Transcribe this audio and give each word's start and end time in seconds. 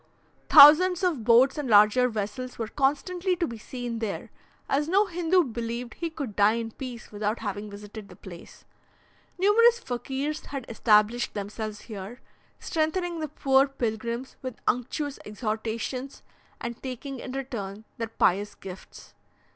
Thousands 0.49 1.03
of 1.03 1.23
boats 1.23 1.59
and 1.59 1.69
larger 1.69 2.09
vessels 2.09 2.57
were 2.57 2.67
constantly 2.69 3.35
to 3.35 3.45
be 3.45 3.59
seen 3.59 3.99
there, 3.99 4.31
as 4.67 4.89
no 4.89 5.05
Hindoo 5.05 5.43
believed 5.43 5.93
he 5.93 6.09
could 6.09 6.35
die 6.35 6.53
in 6.55 6.71
peace 6.71 7.11
without 7.11 7.37
having 7.37 7.69
visited 7.69 8.09
the 8.09 8.15
place. 8.15 8.65
Numerous 9.37 9.77
Fakirs 9.77 10.47
had 10.47 10.65
established 10.67 11.35
themselves 11.35 11.81
here, 11.81 12.19
strengthening 12.57 13.19
the 13.19 13.27
poor 13.29 13.67
pilgrims 13.67 14.37
with 14.41 14.57
unctuous 14.65 15.19
exhortations, 15.23 16.23
and 16.59 16.81
taking 16.81 17.19
in 17.19 17.33
return 17.33 17.83
their 17.99 18.07
pious 18.07 18.55
gifts. 18.55 19.13